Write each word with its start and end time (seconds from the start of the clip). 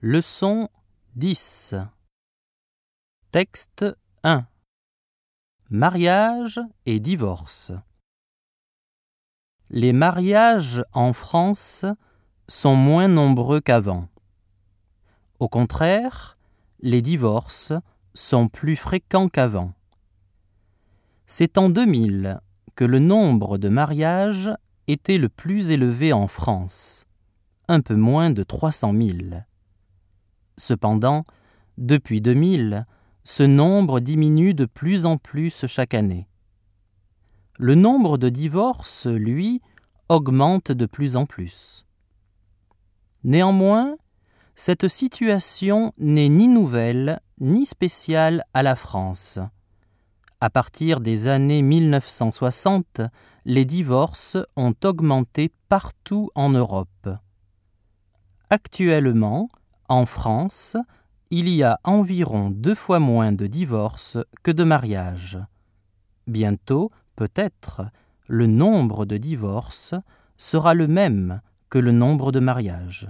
Leçon 0.00 0.68
10 1.16 1.74
Texte 3.32 3.84
1 4.22 4.46
Mariage 5.70 6.60
et 6.86 7.00
divorce 7.00 7.72
Les 9.70 9.92
mariages 9.92 10.84
en 10.92 11.12
France 11.12 11.84
sont 12.46 12.76
moins 12.76 13.08
nombreux 13.08 13.60
qu'avant. 13.60 14.06
Au 15.40 15.48
contraire, 15.48 16.38
les 16.78 17.02
divorces 17.02 17.72
sont 18.14 18.46
plus 18.46 18.76
fréquents 18.76 19.28
qu'avant. 19.28 19.72
C'est 21.26 21.58
en 21.58 21.70
2000 21.70 22.38
que 22.76 22.84
le 22.84 23.00
nombre 23.00 23.58
de 23.58 23.68
mariages 23.68 24.52
était 24.86 25.18
le 25.18 25.28
plus 25.28 25.72
élevé 25.72 26.12
en 26.12 26.28
France, 26.28 27.04
un 27.66 27.80
peu 27.80 27.96
moins 27.96 28.30
de 28.30 28.44
300 28.44 28.94
000. 28.94 29.42
Cependant, 30.58 31.24
depuis 31.78 32.20
2000, 32.20 32.84
ce 33.22 33.44
nombre 33.44 34.00
diminue 34.00 34.54
de 34.54 34.64
plus 34.64 35.06
en 35.06 35.16
plus 35.16 35.66
chaque 35.66 35.94
année. 35.94 36.28
Le 37.58 37.76
nombre 37.76 38.18
de 38.18 38.28
divorces, 38.28 39.06
lui, 39.06 39.62
augmente 40.08 40.72
de 40.72 40.84
plus 40.84 41.14
en 41.14 41.26
plus. 41.26 41.86
Néanmoins, 43.22 43.96
cette 44.56 44.88
situation 44.88 45.92
n'est 45.98 46.28
ni 46.28 46.48
nouvelle 46.48 47.20
ni 47.40 47.64
spéciale 47.64 48.42
à 48.52 48.64
la 48.64 48.74
France. 48.74 49.38
À 50.40 50.50
partir 50.50 50.98
des 50.98 51.28
années 51.28 51.62
1960, 51.62 53.00
les 53.44 53.64
divorces 53.64 54.36
ont 54.56 54.74
augmenté 54.82 55.52
partout 55.68 56.30
en 56.34 56.50
Europe. 56.50 57.08
Actuellement, 58.50 59.48
en 59.88 60.06
France, 60.06 60.76
il 61.30 61.48
y 61.48 61.62
a 61.62 61.78
environ 61.84 62.50
deux 62.50 62.74
fois 62.74 63.00
moins 63.00 63.32
de 63.32 63.46
divorces 63.46 64.18
que 64.42 64.50
de 64.50 64.64
mariages. 64.64 65.38
Bientôt, 66.26 66.90
peut-être, 67.16 67.82
le 68.26 68.46
nombre 68.46 69.06
de 69.06 69.16
divorces 69.16 69.94
sera 70.36 70.74
le 70.74 70.88
même 70.88 71.40
que 71.70 71.78
le 71.78 71.92
nombre 71.92 72.32
de 72.32 72.40
mariages. 72.40 73.08